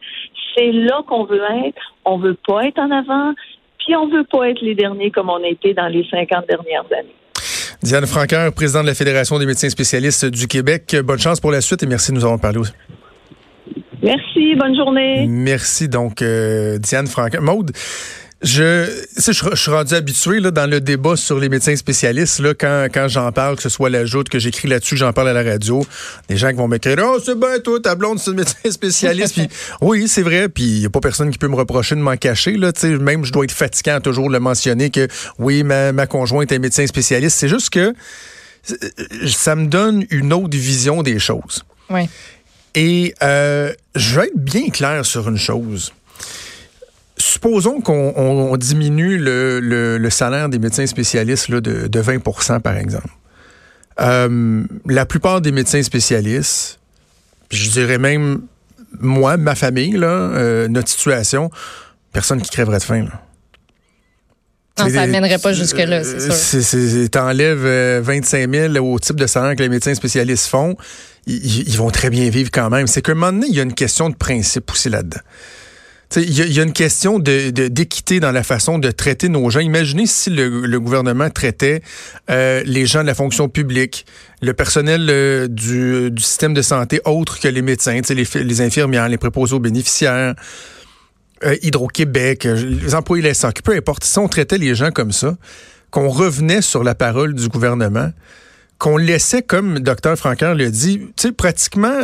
C'est 0.56 0.72
là 0.72 1.02
qu'on 1.06 1.24
veut 1.24 1.42
être. 1.66 1.82
On 2.04 2.18
veut 2.18 2.36
pas 2.46 2.66
être 2.66 2.78
en 2.78 2.90
avant. 2.90 3.32
Puis, 3.78 3.96
on 3.96 4.08
veut 4.08 4.24
pas 4.24 4.50
être 4.50 4.60
les 4.60 4.74
derniers 4.74 5.10
comme 5.10 5.30
on 5.30 5.42
a 5.42 5.48
été 5.48 5.74
dans 5.74 5.88
les 5.88 6.04
50 6.10 6.46
dernières 6.48 6.86
années. 6.98 7.14
Diane 7.82 8.06
Franqueur, 8.06 8.52
présidente 8.52 8.82
de 8.82 8.88
la 8.88 8.94
Fédération 8.94 9.38
des 9.38 9.46
médecins 9.46 9.68
spécialistes 9.68 10.26
du 10.26 10.46
Québec. 10.46 10.96
Bonne 11.04 11.18
chance 11.18 11.40
pour 11.40 11.50
la 11.50 11.60
suite 11.60 11.82
et 11.82 11.86
merci 11.86 12.12
de 12.12 12.16
nous 12.16 12.24
avoir 12.24 12.40
parlé 12.40 12.58
aussi. 12.58 12.72
Merci, 14.02 14.54
bonne 14.56 14.74
journée. 14.74 15.26
Merci 15.28 15.88
donc 15.88 16.22
euh, 16.22 16.78
Diane 16.78 17.06
Franck. 17.06 17.38
Maude, 17.40 17.70
je, 18.42 19.04
je, 19.16 19.54
suis 19.54 19.70
rendu 19.70 19.94
habitué 19.94 20.40
là, 20.40 20.50
dans 20.50 20.68
le 20.68 20.80
débat 20.80 21.16
sur 21.16 21.38
les 21.38 21.48
médecins 21.48 21.76
spécialistes, 21.76 22.40
là, 22.40 22.54
quand, 22.54 22.88
quand 22.92 23.06
j'en 23.08 23.30
parle, 23.30 23.56
que 23.56 23.62
ce 23.62 23.68
soit 23.68 23.90
la 23.90 24.04
joute 24.04 24.28
que 24.28 24.38
j'écris 24.38 24.68
là-dessus, 24.68 24.96
j'en 24.96 25.12
parle 25.12 25.28
à 25.28 25.32
la 25.32 25.42
radio, 25.42 25.86
des 26.28 26.36
gens 26.36 26.50
qui 26.50 26.56
vont 26.56 26.68
m'écrire 26.68 26.96
Oh, 27.02 27.18
c'est 27.24 27.38
bien, 27.38 27.58
toi, 27.60 27.78
ta 27.80 27.94
blonde, 27.94 28.18
c'est 28.18 28.30
un 28.30 28.34
médecin 28.34 28.70
spécialiste. 28.70 29.34
puis, 29.34 29.48
oui, 29.80 30.08
c'est 30.08 30.22
vrai, 30.22 30.48
puis 30.48 30.64
il 30.64 30.80
n'y 30.80 30.86
a 30.86 30.90
pas 30.90 31.00
personne 31.00 31.30
qui 31.30 31.38
peut 31.38 31.48
me 31.48 31.56
reprocher 31.56 31.94
de 31.94 32.00
m'en 32.00 32.16
cacher. 32.16 32.56
Là, 32.56 32.72
même 33.00 33.24
je 33.24 33.32
dois 33.32 33.44
être 33.44 33.52
fatiguant 33.52 34.00
toujours 34.00 34.28
de 34.28 34.32
le 34.32 34.40
mentionner 34.40 34.90
que 34.90 35.06
oui, 35.38 35.62
ma, 35.62 35.92
ma 35.92 36.06
conjointe 36.06 36.50
est 36.50 36.58
médecin 36.58 36.86
spécialiste. 36.86 37.38
C'est 37.38 37.48
juste 37.48 37.70
que 37.70 37.94
ça 39.26 39.54
me 39.54 39.66
donne 39.66 40.04
une 40.10 40.32
autre 40.32 40.56
vision 40.56 41.02
des 41.02 41.18
choses. 41.18 41.64
Oui. 41.90 42.08
Et 42.74 43.14
euh, 43.22 43.72
je 43.94 44.18
vais 44.18 44.26
être 44.26 44.36
bien 44.36 44.70
clair 44.70 45.04
sur 45.04 45.28
une 45.28 45.38
chose. 45.38 45.92
Supposons 47.42 47.80
qu'on 47.80 48.56
diminue 48.56 49.18
le, 49.18 50.08
salaire 50.10 50.48
des 50.48 50.60
médecins 50.60 50.86
spécialistes 50.86 51.48
là, 51.48 51.60
de, 51.60 51.88
20% 51.88 52.60
par 52.60 52.76
exemple. 52.76 53.08
Euh, 54.00 54.62
la 54.86 55.06
plupart 55.06 55.40
des 55.40 55.50
médecins 55.50 55.82
spécialistes, 55.82 56.78
je 57.50 57.68
dirais 57.70 57.98
même 57.98 58.42
moi, 59.00 59.38
ma 59.38 59.56
famille, 59.56 59.94
là, 59.94 60.06
euh, 60.06 60.68
notre 60.68 60.88
situation, 60.88 61.50
personne 62.12 62.40
qui 62.40 62.50
crèverait 62.50 62.78
de 62.78 62.84
faim. 62.84 63.06
Non, 64.78 64.88
ça 64.88 65.06
mènerait 65.08 65.38
pas 65.38 65.52
jusque-là, 65.52 66.04
c'est 66.04 66.62
sûr. 66.62 67.10
T'enlèves 67.10 68.02
25 68.02 68.54
000 68.54 68.76
au 68.76 69.00
type 69.00 69.16
de 69.16 69.26
salaire 69.26 69.56
que 69.56 69.62
les 69.62 69.68
médecins 69.68 69.94
spécialistes 69.94 70.46
font, 70.46 70.76
ils, 71.26 71.76
vont 71.76 71.90
très 71.90 72.08
bien 72.08 72.30
vivre 72.30 72.50
quand 72.52 72.70
même. 72.70 72.86
C'est 72.86 73.02
qu'à 73.02 73.12
un 73.12 73.14
moment 73.16 73.32
donné, 73.32 73.48
il 73.48 73.56
y 73.56 73.60
a 73.60 73.64
une 73.64 73.74
question 73.74 74.10
de 74.10 74.14
principe 74.14 74.70
aussi 74.70 74.90
là-dedans. 74.90 75.20
Il 76.16 76.54
y, 76.54 76.60
a 76.60 76.62
une 76.62 76.72
question 76.72 77.18
d'équité 77.18 78.16
de, 78.16 78.20
dans 78.20 78.32
la 78.32 78.42
façon 78.42 78.78
de 78.78 78.90
traiter 78.90 79.28
nos 79.28 79.48
gens. 79.48 79.60
Imaginez 79.60 80.06
si 80.06 80.30
le, 80.30 80.78
gouvernement 80.78 81.30
traitait 81.30 81.82
euh, 82.30 82.62
les 82.66 82.86
gens 82.86 83.00
de 83.02 83.06
la 83.06 83.14
fonction 83.14 83.48
publique, 83.48 84.04
le 84.42 84.52
personnel 84.52 85.06
euh, 85.08 85.48
du, 85.48 86.10
du, 86.10 86.22
système 86.22 86.52
de 86.52 86.60
santé 86.60 87.00
autre 87.04 87.40
que 87.40 87.48
les 87.48 87.62
médecins, 87.62 87.98
les, 88.10 88.60
infirmières, 88.60 89.08
les 89.08 89.16
préposés 89.16 89.54
aux 89.54 89.60
bénéficiaires, 89.60 90.34
euh, 91.44 91.56
Hydro-Québec, 91.62 92.44
les 92.44 92.94
employés 92.94 93.22
de 93.22 93.60
peu 93.62 93.74
importe. 93.74 94.04
Si 94.04 94.18
on 94.18 94.28
traitait 94.28 94.58
les 94.58 94.74
gens 94.74 94.90
comme 94.90 95.12
ça, 95.12 95.36
qu'on 95.90 96.08
revenait 96.08 96.62
sur 96.62 96.84
la 96.84 96.94
parole 96.94 97.34
du 97.34 97.48
gouvernement, 97.48 98.10
qu'on 98.78 98.96
laissait, 98.98 99.42
comme 99.42 99.78
Dr. 99.78 100.16
Francaire 100.16 100.54
le 100.54 100.70
dit, 100.70 101.00
pratiquement 101.36 102.00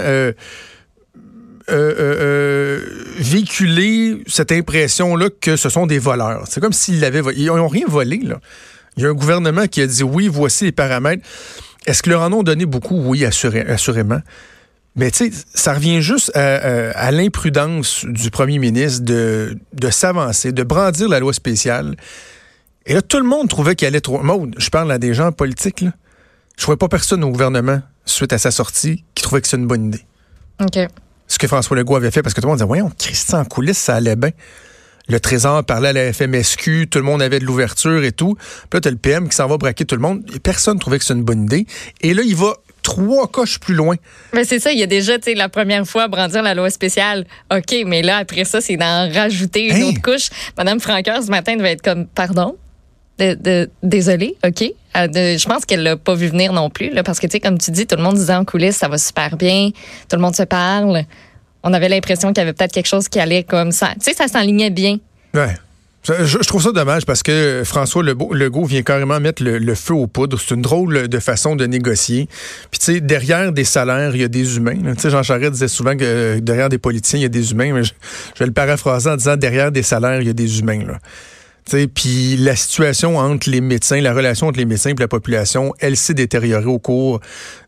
euh, 1.71 1.95
euh, 1.99 2.81
véhiculer 3.19 4.23
cette 4.27 4.53
impression-là 4.53 5.29
que 5.41 5.57
ce 5.57 5.69
sont 5.69 5.87
des 5.87 5.99
voleurs. 5.99 6.45
C'est 6.49 6.61
comme 6.61 6.73
s'ils 6.73 7.01
l'avaient 7.01 7.23
Ils 7.37 7.47
n'ont 7.47 7.69
rien 7.69 7.87
volé, 7.87 8.21
là. 8.23 8.41
Il 8.97 9.05
y 9.05 9.07
a 9.07 9.11
un 9.11 9.15
gouvernement 9.15 9.67
qui 9.67 9.81
a 9.81 9.87
dit 9.87 10.03
oui, 10.03 10.29
voici 10.29 10.65
les 10.65 10.73
paramètres. 10.73 11.23
Est-ce 11.87 12.03
qu'ils 12.03 12.13
leur 12.13 12.23
en 12.23 12.33
ont 12.33 12.43
donné 12.43 12.67
beaucoup? 12.67 12.97
Oui, 12.97 13.25
assurément. 13.25 14.21
Mais 14.97 15.13
tu 15.13 15.31
sais, 15.31 15.45
ça 15.55 15.75
revient 15.75 16.03
juste 16.03 16.37
à, 16.37 17.11
l'imprudence 17.13 18.05
du 18.05 18.31
premier 18.31 18.59
ministre 18.59 19.05
de, 19.05 19.57
de 19.73 19.91
s'avancer, 19.91 20.51
de 20.51 20.63
brandir 20.65 21.09
la 21.09 21.21
loi 21.21 21.33
spéciale. 21.33 21.95
Et 22.87 22.95
là, 22.95 23.03
tout 23.03 23.19
le 23.19 23.25
monde 23.25 23.49
trouvait 23.49 23.77
qu'il 23.77 23.87
allait 23.87 24.01
trop. 24.01 24.21
Maud, 24.23 24.57
je 24.59 24.71
parle 24.71 24.91
à 24.91 24.99
des 24.99 25.15
gens 25.15 25.31
politiques, 25.31 25.83
là. 25.83 25.93
Je 26.57 26.63
ne 26.63 26.65
trouvais 26.65 26.77
pas 26.77 26.89
personne 26.89 27.23
au 27.23 27.31
gouvernement, 27.31 27.81
suite 28.05 28.33
à 28.33 28.39
sa 28.39 28.51
sortie, 28.51 29.05
qui 29.15 29.23
trouvait 29.23 29.41
que 29.41 29.47
c'est 29.47 29.57
une 29.57 29.69
bonne 29.69 29.87
idée. 29.87 30.05
OK. 30.61 30.89
Ce 31.29 31.39
que 31.39 31.47
François 31.47 31.77
Legault 31.77 31.97
avait 31.97 32.11
fait, 32.11 32.23
parce 32.23 32.35
que 32.35 32.41
tout 32.41 32.47
le 32.47 32.51
monde 32.51 32.59
disait, 32.59 32.67
voyons, 32.67 32.91
Christian 32.99 33.41
en 33.41 33.45
coulisses, 33.45 33.79
ça 33.79 33.97
allait 33.97 34.17
bien. 34.17 34.31
Le 35.09 35.21
Trésor 35.21 35.65
parlait 35.65 35.89
à 35.89 35.93
la 35.93 36.13
FMSQ, 36.13 36.89
tout 36.91 36.99
le 36.99 37.05
monde 37.05 37.23
avait 37.23 37.39
de 37.39 37.45
l'ouverture 37.45 38.05
et 38.05 38.13
tout. 38.13 38.35
Puis 38.35 38.69
là, 38.75 38.81
t'as 38.81 38.91
le 38.91 38.97
PM 38.97 39.29
qui 39.29 39.37
s'en 39.37 39.47
va 39.47 39.57
braquer 39.57 39.87
tout 39.87 39.95
le 39.95 40.03
monde. 40.03 40.23
Et 40.35 40.39
personne 40.39 40.79
trouvait 40.79 40.99
que 40.99 41.05
c'est 41.05 41.15
une 41.15 41.25
bonne 41.25 41.45
idée. 41.45 41.67
Et 42.03 42.13
là, 42.13 42.23
il 42.23 42.37
va 42.37 42.53
trois 42.83 43.27
coches 43.27 43.59
plus 43.59 43.75
loin. 43.75 43.97
Mais 44.35 44.45
c'est 44.45 44.59
ça, 44.59 44.71
il 44.71 44.79
y 44.79 44.83
a 44.83 44.87
déjà, 44.87 45.19
tu 45.19 45.25
sais, 45.25 45.35
la 45.35 45.49
première 45.49 45.87
fois, 45.87 46.09
brandir 46.09 46.43
la 46.43 46.55
loi 46.55 46.69
spéciale. 46.71 47.27
OK, 47.51 47.75
mais 47.87 48.03
là, 48.03 48.19
après 48.19 48.45
ça, 48.45 48.61
c'est 48.61 48.77
d'en 48.77 49.11
rajouter 49.11 49.69
une 49.69 49.83
autre 49.85 50.03
couche. 50.03 50.29
Madame 50.59 50.79
Franqueur, 50.79 51.23
ce 51.23 51.31
matin, 51.31 51.57
devait 51.57 51.73
être 51.73 51.83
comme, 51.83 52.07
pardon? 52.07 52.57
De, 53.19 53.69
désolé, 53.83 54.37
OK? 54.47 54.63
Euh, 54.97 55.09
je 55.13 55.49
pense 55.49 55.65
qu'elle 55.65 55.83
l'a 55.83 55.97
pas 55.97 56.15
vu 56.15 56.29
venir 56.29 56.53
non 56.53 56.71
plus, 56.71 56.93
parce 57.05 57.19
que, 57.19 57.27
tu 57.27 57.33
sais, 57.33 57.41
comme 57.41 57.59
tu 57.59 57.71
dis, 57.71 57.87
tout 57.87 57.97
le 57.97 58.03
monde 58.03 58.15
disait 58.15 58.35
en 58.35 58.45
coulisses, 58.45 58.77
ça 58.77 58.89
va 58.89 58.97
super 58.99 59.37
bien, 59.37 59.71
tout 60.09 60.17
le 60.17 60.23
monde 60.23 60.37
se 60.37 60.45
parle. 60.45 61.05
On 61.65 61.73
avait 61.73 61.89
l'impression 61.89 62.29
qu'il 62.29 62.39
y 62.39 62.41
avait 62.43 62.53
peut-être 62.53 62.73
quelque 62.73 62.87
chose 62.87 63.09
qui 63.09 63.19
allait 63.19 63.43
comme 63.43 63.73
ça. 63.73 63.89
Tu 63.95 64.05
sais, 64.05 64.15
ça 64.15 64.29
s'enlignait 64.29 64.71
bien. 64.71 64.99
Ouais. 65.35 65.55
Je, 66.05 66.39
trouve 66.39 66.63
ça 66.63 66.73
dommage 66.73 67.05
parce 67.05 67.23
que 67.23 67.63
François 67.65 68.03
Legault 68.03 68.65
vient 68.65 68.83
carrément 68.83 69.21
mettre 69.21 69.43
le, 69.43 69.75
feu 69.75 69.93
aux 69.93 70.07
poudres. 70.07 70.41
C'est 70.41 70.55
une 70.55 70.63
drôle 70.63 71.09
de 71.09 71.19
façon 71.19 71.55
de 71.55 71.67
négocier. 71.67 72.29
Puis, 72.71 72.79
tu 72.79 72.85
sais, 72.87 73.01
derrière 73.01 73.53
des 73.53 73.65
salaires, 73.65 74.15
il 74.15 74.23
y 74.23 74.25
a 74.25 74.29
des 74.29 74.57
humains. 74.57 74.77
Tu 74.95 75.03
sais, 75.03 75.11
Jean 75.11 75.23
Charest 75.23 75.53
disait 75.53 75.69
souvent 75.69 75.97
que 75.97 76.05
euh, 76.05 76.41
derrière 76.41 76.71
des 76.71 76.79
politiciens, 76.79 77.19
il 77.19 77.23
y 77.23 77.27
a 77.27 77.29
des 77.29 77.51
humains. 77.51 77.75
Mais 77.75 77.85
je, 77.85 77.93
vais 78.39 78.47
le 78.47 78.53
paraphraser 78.53 79.11
en 79.11 79.17
disant 79.17 79.37
derrière 79.37 79.71
des 79.71 79.83
salaires, 79.83 80.23
il 80.23 80.27
y 80.27 80.31
a 80.31 80.35
des 80.35 80.61
humains. 80.61 80.81
Puis 81.95 82.37
la 82.37 82.57
situation 82.57 83.19
entre 83.19 83.51
les 83.51 83.61
médecins, 83.61 84.01
la 84.01 84.15
relation 84.15 84.47
entre 84.47 84.59
les 84.59 84.65
médecins 84.65 84.91
et 84.91 84.95
la 84.99 85.09
population, 85.09 85.75
elle 85.81 85.97
s'est 85.97 86.15
détériorée 86.15 86.67
au 86.67 86.79
cours 86.79 87.21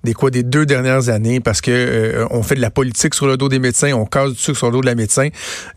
des 0.05 0.15
quoi 0.15 0.31
des 0.31 0.43
deux 0.43 0.65
dernières 0.65 1.09
années 1.09 1.41
parce 1.41 1.61
que 1.61 1.71
euh, 1.71 2.27
on 2.31 2.43
fait 2.43 2.55
de 2.55 2.61
la 2.61 2.71
politique 2.71 3.15
sur 3.15 3.27
le 3.27 3.37
dos 3.37 3.49
des 3.49 3.59
médecins, 3.59 3.93
on 3.93 4.07
casse 4.07 4.31
du 4.31 4.39
sucre 4.39 4.59
sur 4.59 4.67
le 4.69 4.73
dos 4.73 4.81
de 4.81 4.87
la 4.87 4.95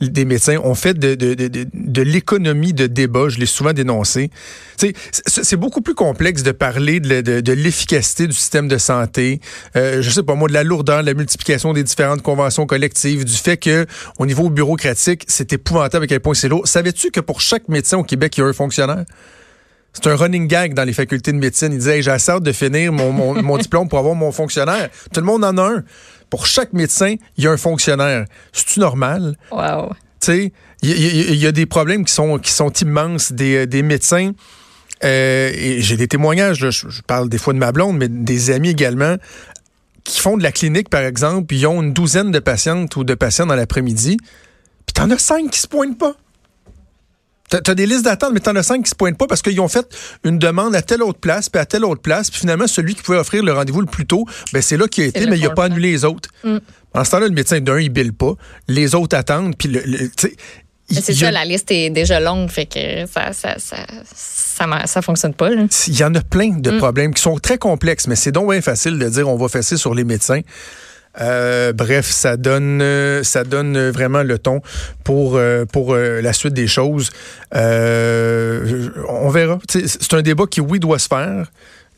des 0.01 0.25
médecins, 0.25 0.57
on 0.63 0.75
fait 0.75 0.97
de, 0.97 1.15
de, 1.15 1.33
de, 1.33 1.47
de, 1.73 2.01
l'économie 2.01 2.73
de 2.73 2.87
débat, 2.87 3.29
je 3.29 3.39
l'ai 3.39 3.45
souvent 3.45 3.73
dénoncé. 3.73 4.29
C'est 5.25 5.55
beaucoup 5.55 5.81
plus 5.81 5.95
complexe 5.95 6.43
de 6.43 6.51
parler 6.51 6.99
de, 6.99 7.53
l'efficacité 7.53 8.27
du 8.27 8.33
système 8.33 8.67
de 8.67 8.77
santé, 8.77 9.39
euh, 9.75 10.01
je 10.01 10.09
sais 10.09 10.23
pas 10.23 10.35
moi, 10.35 10.47
de 10.47 10.53
la 10.53 10.63
lourdeur, 10.63 11.01
de 11.01 11.05
la 11.05 11.13
multiplication 11.13 11.73
des 11.73 11.83
différentes 11.83 12.21
conventions 12.21 12.65
collectives, 12.65 13.25
du 13.25 13.33
fait 13.33 13.57
que 13.57 13.85
au 14.19 14.25
niveau 14.25 14.49
bureaucratique, 14.49 15.23
c'est 15.27 15.53
épouvantable 15.53 16.05
à 16.05 16.07
quel 16.07 16.19
point 16.19 16.33
c'est 16.33 16.49
lourd. 16.49 16.67
Savais-tu 16.67 17.11
que 17.11 17.19
pour 17.19 17.41
chaque 17.41 17.69
médecin 17.69 17.97
Québec, 18.13 18.37
il 18.37 18.41
y 18.41 18.43
a 18.43 18.47
un 18.47 18.53
fonctionnaire? 18.53 19.05
C'est 19.93 20.07
un 20.07 20.15
running 20.15 20.47
gag 20.47 20.73
dans 20.73 20.83
les 20.83 20.93
facultés 20.93 21.31
de 21.31 21.37
médecine. 21.37 21.71
Il 21.71 21.77
disait, 21.77 21.97
hey, 21.97 22.01
j'ai 22.01 22.39
de 22.39 22.51
finir 22.51 22.91
mon, 22.91 23.11
mon, 23.43 23.57
diplôme 23.57 23.87
pour 23.87 23.99
avoir 23.99 24.15
mon 24.15 24.31
fonctionnaire. 24.31 24.89
Tout 25.13 25.19
le 25.19 25.25
monde 25.25 25.43
en 25.43 25.57
a 25.57 25.61
un. 25.61 25.83
Pour 26.29 26.47
chaque 26.47 26.73
médecin, 26.73 27.15
il 27.37 27.43
y 27.43 27.47
a 27.47 27.51
un 27.51 27.57
fonctionnaire. 27.57 28.25
C'est-tu 28.51 28.79
normal? 28.79 29.37
Wow. 29.51 29.89
Tu 30.19 30.25
sais, 30.25 30.53
il 30.81 31.35
y, 31.35 31.47
a 31.47 31.51
des 31.51 31.65
problèmes 31.65 32.05
qui 32.05 32.13
sont, 32.13 32.39
qui 32.39 32.51
sont 32.51 32.71
immenses. 32.71 33.31
Des, 33.31 33.67
des 33.67 33.83
médecins, 33.83 34.31
euh, 35.03 35.51
et 35.53 35.81
j'ai 35.81 35.97
des 35.97 36.07
témoignages, 36.07 36.69
je, 36.69 37.01
parle 37.01 37.29
des 37.29 37.37
fois 37.37 37.53
de 37.53 37.59
ma 37.59 37.71
blonde, 37.71 37.97
mais 37.97 38.07
des 38.07 38.51
amis 38.51 38.69
également, 38.69 39.17
qui 40.03 40.19
font 40.19 40.37
de 40.37 40.43
la 40.43 40.51
clinique, 40.51 40.89
par 40.89 41.01
exemple, 41.01 41.47
puis 41.47 41.59
ils 41.59 41.67
ont 41.67 41.81
une 41.81 41.93
douzaine 41.93 42.31
de 42.31 42.39
patientes 42.39 42.95
ou 42.95 43.03
de 43.03 43.13
patients 43.13 43.45
dans 43.45 43.55
l'après-midi, 43.55 44.17
puis 44.85 44.93
t'en 44.93 45.09
as 45.11 45.17
cinq 45.17 45.51
qui 45.51 45.59
se 45.59 45.67
pointent 45.67 45.97
pas. 45.97 46.15
Tu 47.61 47.71
as 47.71 47.75
des 47.75 47.85
listes 47.85 48.03
d'attente, 48.03 48.31
mais 48.33 48.39
tu 48.39 48.49
en 48.49 48.55
as 48.55 48.63
cinq 48.63 48.83
qui 48.83 48.89
se 48.89 48.95
pointent 48.95 49.17
pas 49.17 49.27
parce 49.27 49.41
qu'ils 49.41 49.59
ont 49.61 49.67
fait 49.67 49.85
une 50.23 50.39
demande 50.39 50.75
à 50.75 50.81
telle 50.81 51.03
autre 51.03 51.19
place, 51.19 51.49
puis 51.49 51.59
à 51.59 51.65
telle 51.65 51.85
autre 51.85 52.01
place, 52.01 52.29
puis 52.29 52.39
finalement, 52.39 52.67
celui 52.67 52.95
qui 52.95 53.01
pouvait 53.01 53.17
offrir 53.17 53.43
le 53.43 53.53
rendez-vous 53.53 53.81
le 53.81 53.87
plus 53.87 54.05
tôt, 54.05 54.25
ben, 54.51 54.61
c'est 54.61 54.77
là 54.77 54.87
qu'il 54.87 55.03
a 55.03 55.07
été, 55.07 55.25
mais 55.27 55.37
il 55.37 55.43
n'a 55.43 55.51
pas 55.51 55.65
annulé 55.65 55.91
les 55.91 56.05
autres. 56.05 56.29
Mm. 56.43 56.57
En 56.93 57.03
ce 57.03 57.11
temps-là, 57.11 57.27
le 57.27 57.33
médecin 57.33 57.59
d'un, 57.59 57.79
il 57.79 57.89
bille 57.89 58.11
pas. 58.11 58.33
Les 58.67 58.95
autres 58.95 59.17
attendent, 59.17 59.55
puis 59.57 59.67
le, 59.67 59.81
c'est 60.89 61.13
ça, 61.13 61.31
la 61.31 61.45
liste 61.45 61.71
est 61.71 61.89
déjà 61.89 62.19
longue, 62.19 62.49
fait 62.49 62.65
que 62.65 63.05
ça 63.07 63.33
ça, 63.33 63.55
ça, 63.57 64.85
ça, 64.85 65.01
fonctionne 65.01 65.33
pas. 65.33 65.49
Il 65.51 65.99
y 65.99 66.03
en 66.03 66.13
a 66.13 66.21
plein 66.21 66.49
de 66.49 66.71
mm. 66.71 66.77
problèmes 66.77 67.13
qui 67.13 67.21
sont 67.21 67.37
très 67.39 67.57
complexes, 67.57 68.07
mais 68.07 68.15
c'est 68.15 68.31
donc 68.31 68.51
bien 68.51 68.61
facile 68.61 68.99
de 68.99 69.09
dire 69.09 69.27
on 69.27 69.37
va 69.37 69.47
fesser 69.47 69.77
sur 69.77 69.95
les 69.95 70.03
médecins. 70.03 70.41
Euh, 71.21 71.73
bref, 71.73 72.09
ça 72.09 72.37
donne, 72.37 72.81
euh, 72.81 73.23
ça 73.23 73.43
donne 73.43 73.89
vraiment 73.89 74.23
le 74.23 74.39
ton 74.39 74.61
pour 75.03 75.35
euh, 75.35 75.65
pour 75.65 75.95
la 75.95 76.33
suite 76.33 76.53
des 76.53 76.67
choses. 76.67 77.11
on 77.53 79.29
verra. 79.29 79.59
C'est 79.67 80.13
un 80.13 80.21
débat 80.21 80.45
qui, 80.49 80.61
oui, 80.61 80.79
doit 80.79 80.99
se 80.99 81.07
faire 81.07 81.47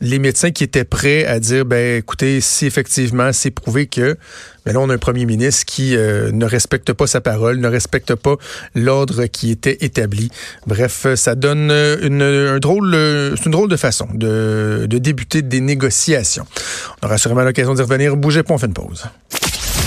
les 0.00 0.18
médecins 0.18 0.50
qui 0.50 0.64
étaient 0.64 0.84
prêts 0.84 1.24
à 1.24 1.40
dire, 1.40 1.64
ben 1.64 1.98
écoutez, 1.98 2.40
si 2.40 2.66
effectivement 2.66 3.32
c'est 3.32 3.50
prouvé 3.50 3.86
que, 3.86 4.16
ben 4.64 4.72
là 4.72 4.80
on 4.80 4.90
a 4.90 4.94
un 4.94 4.98
premier 4.98 5.26
ministre 5.26 5.64
qui 5.64 5.92
ne 5.96 6.44
respecte 6.44 6.92
pas 6.92 7.06
sa 7.06 7.20
parole, 7.20 7.58
ne 7.58 7.68
respecte 7.68 8.14
pas 8.14 8.36
l'ordre 8.74 9.26
qui 9.26 9.50
était 9.50 9.78
établi. 9.80 10.30
Bref, 10.66 11.06
ça 11.14 11.34
donne 11.34 11.70
une, 11.70 12.22
un 12.22 12.58
drôle, 12.58 12.94
une 12.94 13.52
drôle 13.52 13.68
de 13.68 13.76
façon 13.76 14.08
de, 14.12 14.86
de 14.88 14.98
débuter 14.98 15.42
des 15.42 15.60
négociations. 15.60 16.46
On 17.02 17.06
aura 17.06 17.18
sûrement 17.18 17.42
l'occasion 17.42 17.74
d'y 17.74 17.82
revenir. 17.82 18.16
Bougez 18.16 18.42
pas, 18.42 18.54
on 18.54 18.58
fait 18.58 18.66
une 18.66 18.74
pause. 18.74 19.04